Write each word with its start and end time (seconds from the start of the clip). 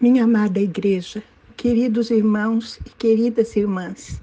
Minha 0.00 0.22
amada 0.22 0.60
igreja, 0.60 1.24
queridos 1.56 2.12
irmãos 2.12 2.78
e 2.86 2.90
queridas 2.90 3.56
irmãs, 3.56 4.22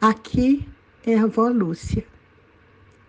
aqui 0.00 0.68
é 1.06 1.16
a 1.16 1.22
avó 1.22 1.46
Lúcia 1.50 2.04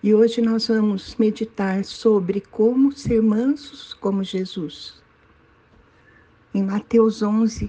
e 0.03 0.13
hoje 0.13 0.39
nós 0.39 0.67
vamos 0.67 1.15
meditar 1.15 1.83
sobre 1.83 2.41
como 2.41 2.91
ser 2.91 3.23
mansos 3.23 3.95
como 3.95 4.23
Jesus. 4.23 5.01
Em 6.53 6.61
Mateus 6.61 7.23
11 7.23 7.67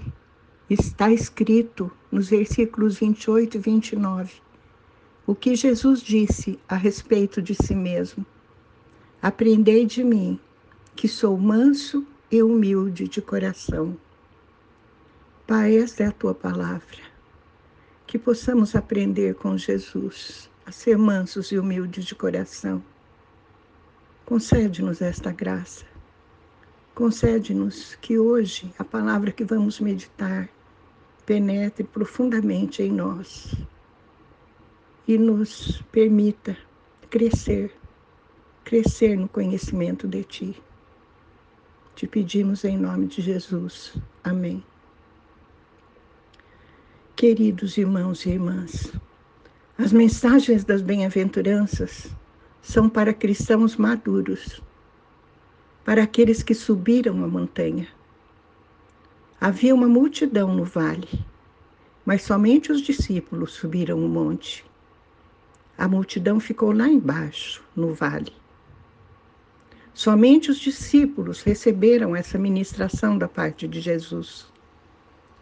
está 0.69 1.11
escrito 1.11 1.91
nos 2.11 2.29
versículos 2.29 2.99
28 2.99 3.57
e 3.57 3.59
29 3.59 4.33
o 5.25 5.33
que 5.33 5.55
Jesus 5.55 5.99
disse 5.99 6.59
a 6.69 6.75
respeito 6.75 7.41
de 7.41 7.55
si 7.55 7.73
mesmo. 7.73 8.23
Aprendei 9.19 9.83
de 9.83 10.03
mim, 10.03 10.39
que 10.95 11.07
sou 11.07 11.35
manso 11.39 12.05
e 12.31 12.43
humilde 12.43 13.07
de 13.07 13.19
coração 13.19 13.97
Pai, 15.51 15.75
esta 15.75 16.03
é 16.03 16.07
a 16.07 16.11
tua 16.13 16.33
palavra. 16.33 17.03
Que 18.07 18.17
possamos 18.17 18.73
aprender 18.73 19.35
com 19.35 19.57
Jesus 19.57 20.49
a 20.65 20.71
ser 20.71 20.97
mansos 20.97 21.51
e 21.51 21.59
humildes 21.59 22.05
de 22.05 22.15
coração. 22.15 22.81
Concede-nos 24.25 25.01
esta 25.01 25.29
graça. 25.33 25.85
Concede-nos 26.95 27.95
que 27.95 28.17
hoje 28.17 28.73
a 28.79 28.85
palavra 28.85 29.33
que 29.33 29.43
vamos 29.43 29.81
meditar 29.81 30.47
penetre 31.25 31.83
profundamente 31.83 32.81
em 32.81 32.89
nós 32.89 33.53
e 35.05 35.17
nos 35.17 35.81
permita 35.91 36.57
crescer, 37.09 37.75
crescer 38.63 39.17
no 39.17 39.27
conhecimento 39.27 40.07
de 40.07 40.23
Ti. 40.23 40.63
Te 41.93 42.07
pedimos 42.07 42.63
em 42.63 42.77
nome 42.77 43.07
de 43.07 43.21
Jesus. 43.21 43.97
Amém. 44.23 44.63
Queridos 47.15 47.77
irmãos 47.77 48.25
e 48.25 48.31
irmãs, 48.31 48.91
as 49.77 49.91
mensagens 49.93 50.63
das 50.63 50.81
bem-aventuranças 50.81 52.09
são 52.63 52.89
para 52.89 53.13
cristãos 53.13 53.75
maduros, 53.75 54.59
para 55.85 56.01
aqueles 56.01 56.41
que 56.41 56.55
subiram 56.55 57.23
a 57.23 57.27
montanha. 57.27 57.87
Havia 59.39 59.75
uma 59.75 59.87
multidão 59.87 60.55
no 60.55 60.63
vale, 60.63 61.23
mas 62.03 62.23
somente 62.23 62.71
os 62.71 62.81
discípulos 62.81 63.51
subiram 63.53 64.03
o 64.03 64.09
monte. 64.09 64.65
A 65.77 65.87
multidão 65.87 66.39
ficou 66.39 66.71
lá 66.71 66.87
embaixo, 66.87 67.63
no 67.75 67.93
vale. 67.93 68.33
Somente 69.93 70.49
os 70.49 70.57
discípulos 70.57 71.43
receberam 71.43 72.15
essa 72.15 72.39
ministração 72.39 73.15
da 73.15 73.27
parte 73.27 73.67
de 73.67 73.79
Jesus 73.79 74.51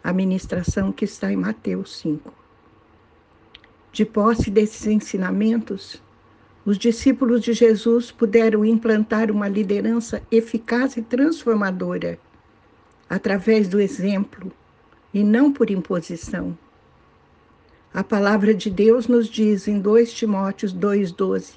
a 0.02 0.12
ministração 0.12 0.90
que 0.90 1.04
está 1.04 1.32
em 1.32 1.36
Mateus 1.36 1.98
5. 1.98 2.32
De 3.92 4.04
posse 4.04 4.50
desses 4.50 4.86
ensinamentos, 4.86 6.02
os 6.64 6.78
discípulos 6.78 7.42
de 7.42 7.52
Jesus 7.52 8.10
puderam 8.10 8.64
implantar 8.64 9.30
uma 9.30 9.48
liderança 9.48 10.22
eficaz 10.30 10.96
e 10.96 11.02
transformadora 11.02 12.18
através 13.08 13.68
do 13.68 13.80
exemplo 13.80 14.52
e 15.12 15.24
não 15.24 15.52
por 15.52 15.70
imposição. 15.70 16.56
A 17.92 18.04
palavra 18.04 18.54
de 18.54 18.70
Deus 18.70 19.08
nos 19.08 19.28
diz 19.28 19.66
em 19.66 19.80
2 19.80 20.12
Timóteos 20.12 20.72
2,12: 20.72 21.56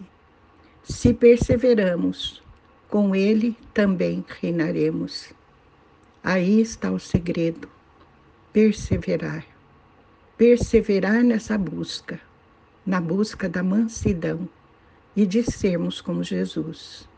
Se 0.84 1.14
perseveramos, 1.14 2.42
com 2.90 3.16
Ele 3.16 3.56
também 3.74 4.26
reinaremos. 4.42 5.32
Aí 6.24 6.60
está 6.60 6.92
o 6.92 7.00
segredo 7.00 7.73
perseverar. 8.54 9.44
Perseverar 10.38 11.24
nessa 11.24 11.58
busca, 11.58 12.22
na 12.86 13.02
busca 13.02 13.50
da 13.50 13.64
mansidão 13.64 14.48
e 15.16 15.26
de 15.26 15.44
sermos 15.44 16.00
como 16.00 16.24
Jesus, 16.24 17.10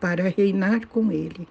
para 0.00 0.28
reinar 0.28 0.86
com 0.86 1.10
Ele. 1.10 1.48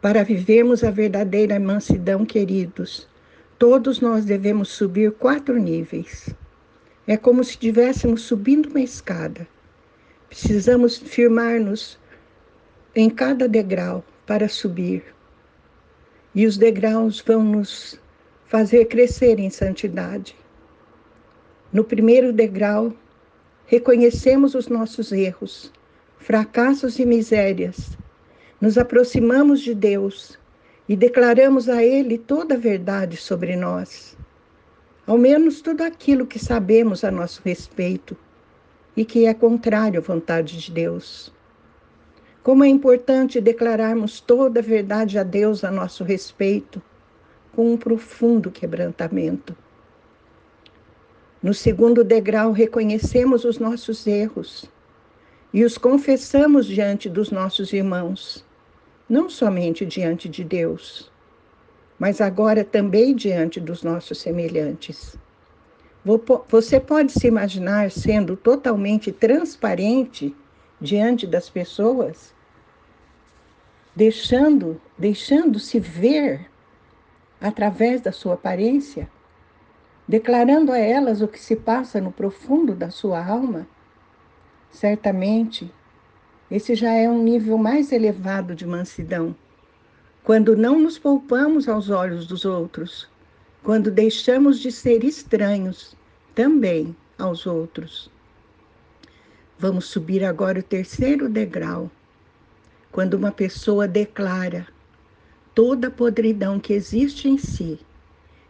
Para 0.00 0.22
vivermos 0.22 0.84
a 0.84 0.90
verdadeira 0.92 1.58
mansidão, 1.58 2.24
queridos, 2.24 3.08
todos 3.58 4.00
nós 4.00 4.24
devemos 4.24 4.68
subir 4.68 5.10
quatro 5.12 5.58
níveis. 5.58 6.32
É 7.04 7.16
como 7.16 7.42
se 7.42 7.52
estivéssemos 7.52 8.22
subindo 8.22 8.68
uma 8.68 8.80
escada. 8.80 9.48
Precisamos 10.28 10.98
firmar-nos 10.98 11.98
em 12.94 13.10
cada 13.10 13.48
degrau 13.48 14.04
para 14.24 14.48
subir 14.48 15.15
e 16.36 16.46
os 16.46 16.58
degraus 16.58 17.18
vão 17.26 17.42
nos 17.42 17.98
fazer 18.44 18.84
crescer 18.84 19.38
em 19.40 19.48
santidade. 19.48 20.36
No 21.72 21.82
primeiro 21.82 22.30
degrau, 22.30 22.92
reconhecemos 23.64 24.54
os 24.54 24.68
nossos 24.68 25.12
erros, 25.12 25.72
fracassos 26.18 26.98
e 26.98 27.06
misérias, 27.06 27.96
nos 28.60 28.76
aproximamos 28.76 29.62
de 29.62 29.74
Deus 29.74 30.38
e 30.86 30.94
declaramos 30.94 31.70
a 31.70 31.82
Ele 31.82 32.18
toda 32.18 32.54
a 32.54 32.58
verdade 32.58 33.16
sobre 33.16 33.56
nós, 33.56 34.14
ao 35.06 35.16
menos 35.16 35.62
tudo 35.62 35.82
aquilo 35.84 36.26
que 36.26 36.38
sabemos 36.38 37.02
a 37.02 37.10
nosso 37.10 37.40
respeito 37.46 38.14
e 38.94 39.06
que 39.06 39.24
é 39.24 39.32
contrário 39.32 40.00
à 40.00 40.02
vontade 40.02 40.58
de 40.58 40.70
Deus. 40.70 41.32
Como 42.46 42.62
é 42.62 42.68
importante 42.68 43.40
declararmos 43.40 44.20
toda 44.20 44.60
a 44.60 44.62
verdade 44.62 45.18
a 45.18 45.24
Deus 45.24 45.64
a 45.64 45.70
nosso 45.72 46.04
respeito, 46.04 46.80
com 47.52 47.72
um 47.72 47.76
profundo 47.76 48.52
quebrantamento. 48.52 49.52
No 51.42 51.52
segundo 51.52 52.04
degrau, 52.04 52.52
reconhecemos 52.52 53.44
os 53.44 53.58
nossos 53.58 54.06
erros 54.06 54.70
e 55.52 55.64
os 55.64 55.76
confessamos 55.76 56.66
diante 56.66 57.08
dos 57.08 57.32
nossos 57.32 57.72
irmãos, 57.72 58.46
não 59.08 59.28
somente 59.28 59.84
diante 59.84 60.28
de 60.28 60.44
Deus, 60.44 61.10
mas 61.98 62.20
agora 62.20 62.62
também 62.62 63.12
diante 63.12 63.58
dos 63.58 63.82
nossos 63.82 64.18
semelhantes. 64.18 65.18
Você 66.48 66.78
pode 66.78 67.10
se 67.10 67.26
imaginar 67.26 67.90
sendo 67.90 68.36
totalmente 68.36 69.10
transparente 69.10 70.32
diante 70.80 71.26
das 71.26 71.50
pessoas? 71.50 72.35
Deixando, 73.96 74.78
deixando-se 74.98 75.80
ver 75.80 76.50
através 77.40 78.02
da 78.02 78.12
sua 78.12 78.34
aparência, 78.34 79.10
declarando 80.06 80.70
a 80.70 80.78
elas 80.78 81.22
o 81.22 81.26
que 81.26 81.40
se 81.40 81.56
passa 81.56 81.98
no 81.98 82.12
profundo 82.12 82.74
da 82.74 82.90
sua 82.90 83.26
alma, 83.26 83.66
certamente 84.70 85.72
esse 86.50 86.74
já 86.74 86.92
é 86.92 87.08
um 87.08 87.22
nível 87.22 87.56
mais 87.56 87.90
elevado 87.90 88.54
de 88.54 88.66
mansidão. 88.66 89.34
Quando 90.22 90.54
não 90.54 90.78
nos 90.78 90.98
poupamos 90.98 91.66
aos 91.68 91.88
olhos 91.88 92.26
dos 92.26 92.44
outros, 92.44 93.08
quando 93.62 93.90
deixamos 93.90 94.60
de 94.60 94.70
ser 94.70 95.04
estranhos 95.04 95.96
também 96.34 96.94
aos 97.18 97.46
outros. 97.46 98.10
Vamos 99.58 99.86
subir 99.86 100.22
agora 100.22 100.60
o 100.60 100.62
terceiro 100.62 101.28
degrau, 101.28 101.90
quando 102.96 103.12
uma 103.12 103.30
pessoa 103.30 103.86
declara 103.86 104.66
toda 105.54 105.88
a 105.88 105.90
podridão 105.90 106.58
que 106.58 106.72
existe 106.72 107.28
em 107.28 107.36
si 107.36 107.78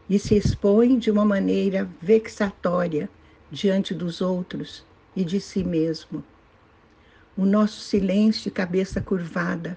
e 0.08 0.20
se 0.20 0.36
expõe 0.36 1.00
de 1.00 1.10
uma 1.10 1.24
maneira 1.24 1.90
vexatória 2.00 3.10
diante 3.50 3.92
dos 3.92 4.20
outros 4.20 4.86
e 5.16 5.24
de 5.24 5.40
si 5.40 5.64
mesmo. 5.64 6.22
O 7.36 7.44
nosso 7.44 7.80
silêncio 7.80 8.48
e 8.48 8.52
cabeça 8.52 9.00
curvada 9.00 9.76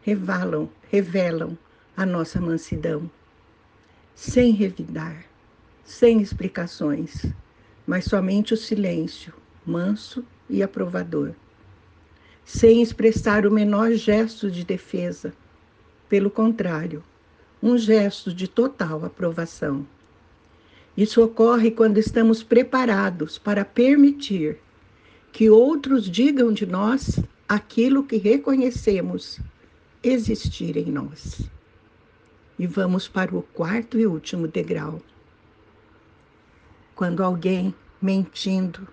revelam, 0.00 0.70
revelam 0.92 1.58
a 1.96 2.06
nossa 2.06 2.40
mansidão, 2.40 3.10
sem 4.14 4.52
revidar, 4.52 5.24
sem 5.82 6.20
explicações, 6.20 7.26
mas 7.84 8.04
somente 8.04 8.54
o 8.54 8.56
silêncio, 8.56 9.34
manso 9.66 10.24
e 10.48 10.62
aprovador 10.62 11.34
sem 12.44 12.82
expressar 12.82 13.46
o 13.46 13.50
menor 13.50 13.92
gesto 13.92 14.50
de 14.50 14.64
defesa. 14.64 15.32
Pelo 16.08 16.30
contrário, 16.30 17.02
um 17.62 17.78
gesto 17.78 18.32
de 18.32 18.46
total 18.46 19.04
aprovação. 19.04 19.86
Isso 20.96 21.22
ocorre 21.22 21.70
quando 21.70 21.98
estamos 21.98 22.42
preparados 22.42 23.38
para 23.38 23.64
permitir 23.64 24.58
que 25.32 25.50
outros 25.50 26.08
digam 26.08 26.52
de 26.52 26.66
nós 26.66 27.18
aquilo 27.48 28.04
que 28.04 28.16
reconhecemos 28.16 29.40
existir 30.02 30.76
em 30.76 30.84
nós. 30.84 31.42
E 32.58 32.66
vamos 32.66 33.08
para 33.08 33.34
o 33.34 33.42
quarto 33.42 33.98
e 33.98 34.06
último 34.06 34.46
degrau. 34.46 35.02
Quando 36.94 37.24
alguém, 37.24 37.74
mentindo, 38.00 38.86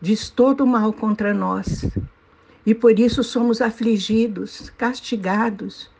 diz 0.00 0.30
todo 0.30 0.62
o 0.62 0.66
mal 0.66 0.92
contra 0.92 1.34
nós, 1.34 1.84
e 2.66 2.74
por 2.74 2.98
isso 2.98 3.22
somos 3.22 3.60
afligidos, 3.60 4.70
castigados 4.76 5.90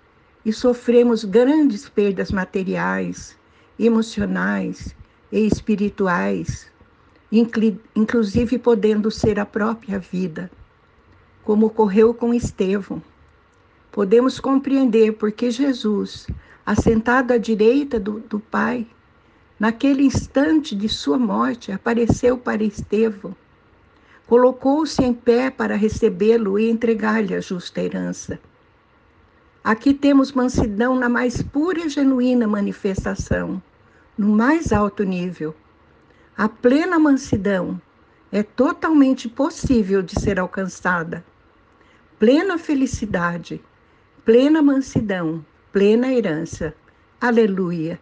e 0.44 0.52
sofremos 0.52 1.24
grandes 1.24 1.88
perdas 1.88 2.30
materiais, 2.30 3.36
emocionais 3.78 4.94
e 5.30 5.46
espirituais, 5.46 6.70
inclusive 7.94 8.58
podendo 8.58 9.10
ser 9.10 9.38
a 9.38 9.46
própria 9.46 9.98
vida, 9.98 10.50
como 11.42 11.66
ocorreu 11.66 12.14
com 12.14 12.32
Estevão. 12.32 13.02
Podemos 13.90 14.40
compreender 14.40 15.12
porque 15.12 15.50
Jesus, 15.50 16.26
assentado 16.64 17.32
à 17.32 17.38
direita 17.38 17.98
do, 17.98 18.20
do 18.20 18.40
Pai, 18.40 18.86
naquele 19.58 20.04
instante 20.04 20.74
de 20.74 20.88
sua 20.88 21.18
morte, 21.18 21.72
apareceu 21.72 22.36
para 22.36 22.64
Estevão, 22.64 23.36
colocou-se 24.26 25.02
em 25.02 25.12
pé 25.12 25.50
para 25.50 25.76
recebê-lo 25.76 26.58
e 26.58 26.70
entregar-lhe 26.70 27.34
a 27.34 27.40
justa 27.40 27.80
herança. 27.80 28.40
Aqui 29.62 29.94
temos 29.94 30.32
mansidão 30.32 30.96
na 30.98 31.08
mais 31.08 31.42
pura 31.42 31.80
e 31.80 31.88
genuína 31.88 32.46
manifestação, 32.46 33.62
no 34.16 34.28
mais 34.28 34.72
alto 34.72 35.04
nível. 35.04 35.54
A 36.36 36.48
plena 36.48 36.98
mansidão 36.98 37.80
é 38.30 38.42
totalmente 38.42 39.28
possível 39.28 40.02
de 40.02 40.20
ser 40.20 40.38
alcançada. 40.38 41.24
Plena 42.18 42.58
felicidade, 42.58 43.62
plena 44.24 44.62
mansidão, 44.62 45.44
plena 45.72 46.12
herança. 46.12 46.74
Aleluia. 47.20 48.00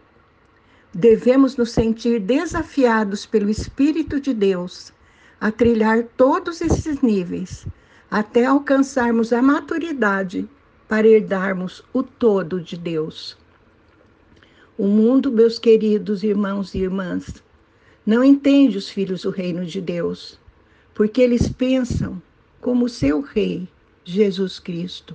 Devemos 0.93 1.55
nos 1.55 1.71
sentir 1.71 2.19
desafiados 2.19 3.25
pelo 3.25 3.49
Espírito 3.49 4.19
de 4.19 4.33
Deus 4.33 4.93
a 5.43 5.51
trilhar 5.51 6.05
todos 6.15 6.61
esses 6.61 7.01
níveis 7.01 7.67
até 8.09 8.45
alcançarmos 8.45 9.33
a 9.33 9.41
maturidade 9.41 10.47
para 10.87 11.05
herdarmos 11.05 11.83
o 11.91 12.01
todo 12.01 12.61
de 12.61 12.77
Deus. 12.77 13.37
O 14.77 14.87
mundo, 14.87 15.29
meus 15.29 15.59
queridos 15.59 16.23
irmãos 16.23 16.73
e 16.73 16.77
irmãs, 16.77 17.43
não 18.05 18.23
entende 18.23 18.77
os 18.77 18.87
filhos 18.87 19.23
do 19.23 19.31
reino 19.31 19.65
de 19.65 19.81
Deus, 19.81 20.39
porque 20.93 21.21
eles 21.21 21.49
pensam 21.49 22.21
como 22.61 22.87
seu 22.87 23.19
rei, 23.19 23.67
Jesus 24.05 24.59
Cristo. 24.59 25.13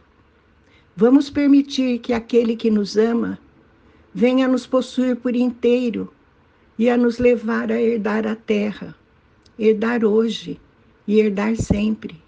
Vamos 0.94 1.30
permitir 1.30 2.00
que 2.00 2.12
aquele 2.12 2.54
que 2.54 2.70
nos 2.70 2.98
ama 2.98 3.38
venha 4.12 4.46
nos 4.46 4.66
possuir 4.66 5.16
por 5.16 5.34
inteiro 5.34 6.12
e 6.78 6.90
a 6.90 6.98
nos 6.98 7.18
levar 7.18 7.72
a 7.72 7.80
herdar 7.80 8.26
a 8.26 8.36
terra, 8.36 8.94
herdar 9.58 10.04
hoje 10.04 10.60
e 11.06 11.18
herdar 11.18 11.56
sempre. 11.56 12.22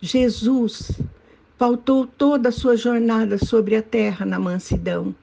Jesus 0.00 0.92
pautou 1.58 2.06
toda 2.06 2.50
a 2.50 2.52
sua 2.52 2.76
jornada 2.76 3.36
sobre 3.36 3.74
a 3.74 3.82
terra 3.82 4.24
na 4.24 4.38
mansidão. 4.38 5.14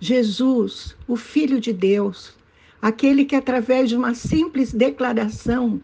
Jesus, 0.00 0.96
o 1.06 1.16
Filho 1.16 1.60
de 1.60 1.72
Deus, 1.72 2.34
aquele 2.80 3.26
que 3.26 3.36
através 3.36 3.90
de 3.90 3.96
uma 3.96 4.14
simples 4.14 4.72
declaração 4.72 5.80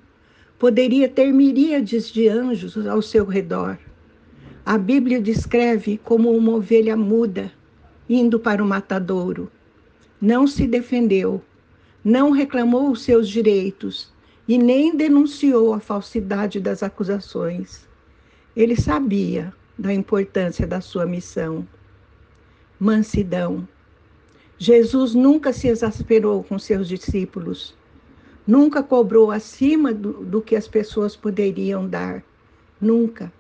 poderia 0.58 1.06
ter 1.06 1.30
miríades 1.32 2.10
de 2.10 2.26
anjos 2.28 2.86
ao 2.86 3.02
seu 3.02 3.26
redor. 3.26 3.78
A 4.64 4.78
Bíblia 4.78 5.20
descreve 5.20 6.00
como 6.02 6.34
uma 6.34 6.52
ovelha 6.52 6.96
muda 6.96 7.52
indo 8.08 8.38
para 8.38 8.62
o 8.62 8.66
matadouro. 8.66 9.50
Não 10.18 10.46
se 10.46 10.66
defendeu, 10.66 11.42
não 12.02 12.30
reclamou 12.30 12.90
os 12.90 13.02
seus 13.02 13.28
direitos 13.28 14.10
e 14.48 14.56
nem 14.58 14.96
denunciou 14.96 15.74
a 15.74 15.80
falsidade 15.80 16.60
das 16.60 16.82
acusações. 16.82 17.86
Ele 18.54 18.76
sabia 18.76 19.52
da 19.78 19.92
importância 19.92 20.66
da 20.66 20.80
sua 20.80 21.04
missão. 21.04 21.66
Mansidão. 22.78 23.66
Jesus 24.58 25.14
nunca 25.14 25.52
se 25.52 25.68
exasperou 25.68 26.42
com 26.42 26.58
seus 26.58 26.88
discípulos, 26.88 27.74
nunca 28.46 28.82
cobrou 28.82 29.30
acima 29.30 29.92
do, 29.92 30.24
do 30.24 30.40
que 30.40 30.56
as 30.56 30.66
pessoas 30.66 31.14
poderiam 31.14 31.86
dar, 31.86 32.22
nunca. 32.80 33.30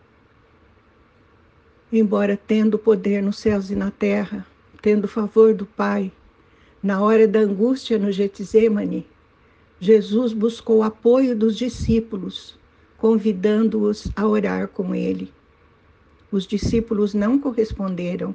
Embora 1.90 2.38
tendo 2.46 2.78
poder 2.78 3.22
nos 3.22 3.38
céus 3.38 3.70
e 3.70 3.76
na 3.76 3.90
terra, 3.90 4.46
tendo 4.82 5.08
favor 5.08 5.54
do 5.54 5.64
Pai, 5.64 6.12
na 6.82 7.00
hora 7.00 7.26
da 7.26 7.40
angústia 7.40 7.98
no 7.98 8.12
Getsemane, 8.12 9.06
Jesus 9.78 10.32
buscou 10.32 10.82
apoio 10.82 11.36
dos 11.36 11.54
discípulos, 11.54 12.58
convidando-os 12.96 14.08
a 14.16 14.26
orar 14.26 14.68
com 14.68 14.94
ele. 14.94 15.30
Os 16.32 16.46
discípulos 16.46 17.12
não 17.12 17.38
corresponderam, 17.38 18.34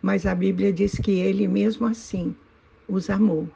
mas 0.00 0.26
a 0.26 0.34
Bíblia 0.34 0.72
diz 0.72 0.94
que 0.94 1.10
ele, 1.10 1.48
mesmo 1.48 1.86
assim, 1.86 2.36
os 2.88 3.10
amou. 3.10 3.48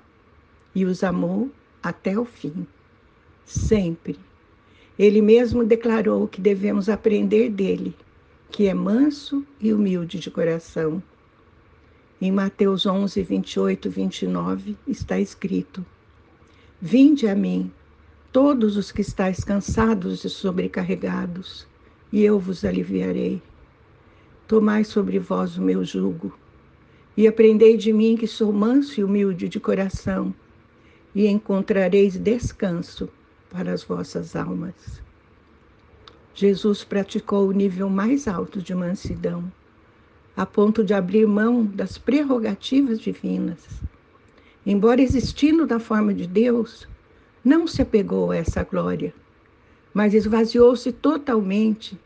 E 0.74 0.84
os 0.84 1.04
amou 1.04 1.48
até 1.80 2.18
o 2.18 2.24
fim, 2.24 2.66
sempre. 3.44 4.18
Ele 4.98 5.22
mesmo 5.22 5.64
declarou 5.64 6.26
que 6.26 6.40
devemos 6.40 6.88
aprender 6.88 7.48
dele, 7.48 7.94
que 8.50 8.66
é 8.66 8.74
manso 8.74 9.46
e 9.60 9.72
humilde 9.72 10.18
de 10.18 10.32
coração. 10.32 11.00
Em 12.20 12.32
Mateus 12.32 12.86
11, 12.86 13.22
28, 13.22 13.88
29 13.88 14.76
está 14.88 15.20
escrito: 15.20 15.86
Vinde 16.80 17.26
a 17.26 17.34
mim, 17.34 17.72
todos 18.30 18.76
os 18.76 18.92
que 18.92 19.00
estáis 19.00 19.42
cansados 19.42 20.24
e 20.24 20.30
sobrecarregados, 20.30 21.66
e 22.12 22.22
eu 22.22 22.38
vos 22.38 22.64
aliviarei. 22.64 23.42
Tomai 24.46 24.84
sobre 24.84 25.18
vós 25.18 25.58
o 25.58 25.60
meu 25.60 25.84
jugo, 25.84 26.38
e 27.16 27.26
aprendei 27.26 27.76
de 27.76 27.92
mim 27.92 28.16
que 28.16 28.28
sou 28.28 28.52
manso 28.52 29.00
e 29.00 29.02
humilde 29.02 29.48
de 29.48 29.58
coração, 29.58 30.32
e 31.12 31.26
encontrareis 31.26 32.16
descanso 32.16 33.08
para 33.50 33.72
as 33.72 33.82
vossas 33.82 34.36
almas. 34.36 35.02
Jesus 36.32 36.84
praticou 36.84 37.48
o 37.48 37.52
nível 37.52 37.90
mais 37.90 38.28
alto 38.28 38.62
de 38.62 38.72
mansidão, 38.72 39.52
a 40.36 40.46
ponto 40.46 40.84
de 40.84 40.94
abrir 40.94 41.26
mão 41.26 41.64
das 41.64 41.98
prerrogativas 41.98 43.00
divinas. 43.00 43.66
Embora 44.70 45.00
existindo 45.00 45.66
da 45.66 45.78
forma 45.78 46.12
de 46.12 46.26
Deus, 46.26 46.86
não 47.42 47.66
se 47.66 47.80
apegou 47.80 48.32
a 48.32 48.36
essa 48.36 48.62
glória, 48.62 49.14
mas 49.94 50.12
esvaziou-se 50.12 50.92
totalmente 50.92 51.98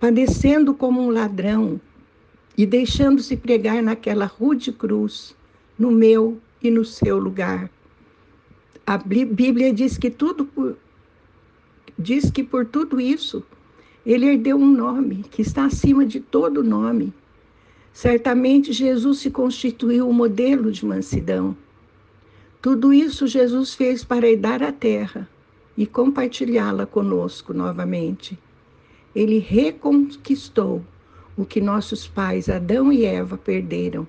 padecendo 0.00 0.74
como 0.74 1.00
um 1.00 1.08
ladrão 1.08 1.80
e 2.58 2.66
deixando-se 2.66 3.36
pregar 3.36 3.80
naquela 3.80 4.26
rude 4.26 4.72
cruz, 4.72 5.36
no 5.78 5.92
meu 5.92 6.36
e 6.60 6.68
no 6.68 6.84
seu 6.84 7.16
lugar. 7.16 7.70
A 8.84 8.98
Bíblia 8.98 9.72
diz 9.72 9.96
que 9.96 10.10
tudo 10.10 10.46
por, 10.46 10.76
diz 11.96 12.28
que 12.28 12.42
por 12.42 12.66
tudo 12.66 13.00
isso 13.00 13.40
ele 14.04 14.26
herdeu 14.26 14.56
um 14.56 14.72
nome 14.72 15.24
que 15.30 15.42
está 15.42 15.66
acima 15.66 16.04
de 16.04 16.18
todo 16.18 16.60
nome. 16.64 17.14
Certamente 17.92 18.72
Jesus 18.72 19.20
se 19.20 19.30
constituiu 19.30 20.08
um 20.08 20.12
modelo 20.12 20.72
de 20.72 20.84
mansidão. 20.84 21.56
Tudo 22.64 22.94
isso 22.94 23.26
Jesus 23.26 23.74
fez 23.74 24.02
para 24.02 24.26
herdar 24.26 24.62
a 24.62 24.72
terra 24.72 25.28
e 25.76 25.86
compartilhá-la 25.86 26.86
conosco 26.86 27.52
novamente 27.52 28.38
ele 29.14 29.38
reconquistou 29.38 30.82
o 31.36 31.44
que 31.44 31.60
nossos 31.60 32.08
pais 32.08 32.48
Adão 32.48 32.90
e 32.90 33.04
Eva 33.04 33.36
perderam 33.36 34.08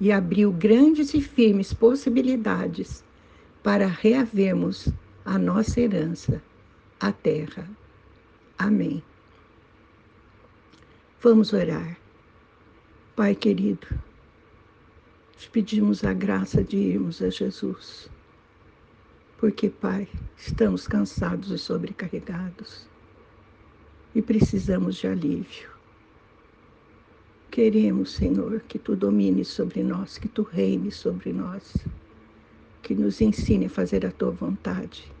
e 0.00 0.10
abriu 0.10 0.50
grandes 0.50 1.14
e 1.14 1.20
firmes 1.20 1.72
possibilidades 1.72 3.04
para 3.62 3.86
reavermos 3.86 4.88
a 5.24 5.38
nossa 5.38 5.80
herança, 5.80 6.42
a 6.98 7.12
terra. 7.12 7.64
Amém. 8.58 9.04
Vamos 11.22 11.52
orar. 11.52 11.96
Pai 13.14 13.36
querido, 13.36 13.86
te 15.36 15.50
pedimos 15.50 16.04
a 16.04 16.12
graça 16.12 16.62
de 16.62 16.76
irmos 16.76 17.20
a 17.20 17.28
Jesus, 17.28 18.08
porque, 19.38 19.68
Pai, 19.68 20.08
estamos 20.36 20.86
cansados 20.86 21.50
e 21.50 21.58
sobrecarregados 21.58 22.88
e 24.14 24.22
precisamos 24.22 24.96
de 24.96 25.08
alívio. 25.08 25.70
Queremos, 27.50 28.12
Senhor, 28.12 28.60
que 28.62 28.78
tu 28.78 28.96
domines 28.96 29.48
sobre 29.48 29.82
nós, 29.82 30.18
que 30.18 30.28
tu 30.28 30.42
reines 30.42 30.96
sobre 30.96 31.32
nós, 31.32 31.76
que 32.82 32.94
nos 32.94 33.20
ensine 33.20 33.66
a 33.66 33.70
fazer 33.70 34.06
a 34.06 34.12
tua 34.12 34.30
vontade. 34.30 35.12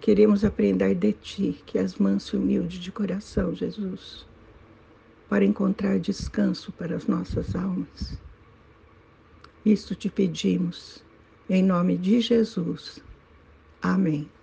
Queremos 0.00 0.44
aprender 0.44 0.94
de 0.94 1.12
ti, 1.12 1.62
que 1.66 1.78
és 1.78 1.96
manso 1.96 2.36
e 2.36 2.38
humilde 2.38 2.78
de 2.78 2.92
coração, 2.92 3.54
Jesus, 3.54 4.26
para 5.28 5.44
encontrar 5.44 5.98
descanso 5.98 6.72
para 6.72 6.94
as 6.94 7.06
nossas 7.06 7.56
almas. 7.56 8.25
Isto 9.66 9.96
te 9.96 10.10
pedimos, 10.10 11.06
em 11.50 11.62
nome 11.64 11.98
de 11.98 12.20
Jesus. 12.22 13.04
Amém. 13.82 14.35